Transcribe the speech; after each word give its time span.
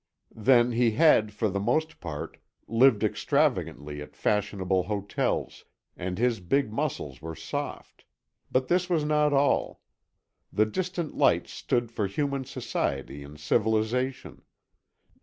Then 0.35 0.71
he 0.71 0.93
had, 0.93 1.31
for 1.31 1.47
the 1.47 1.59
most 1.59 1.99
part, 1.99 2.37
lived 2.67 3.03
extravagantly 3.03 4.01
at 4.01 4.15
fashionable 4.15 4.81
hotels, 4.81 5.65
and 5.95 6.17
his 6.17 6.39
big 6.39 6.73
muscles 6.73 7.21
were 7.21 7.35
soft; 7.35 8.05
but 8.51 8.67
this 8.67 8.89
was 8.89 9.03
not 9.03 9.31
all. 9.31 9.79
The 10.51 10.65
distant 10.65 11.13
lights 11.13 11.51
stood 11.53 11.91
for 11.91 12.07
human 12.07 12.45
society 12.45 13.21
and 13.23 13.39
civilization. 13.39 14.41